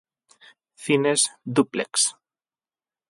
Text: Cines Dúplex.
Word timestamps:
Cines 0.85 1.27
Dúplex. 1.55 1.93